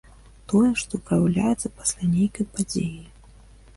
Тое, 0.53 0.69
што 0.83 0.93
праяўляецца 1.09 1.73
пасля 1.81 2.09
нейкай 2.17 2.45
падзеі. 2.57 3.03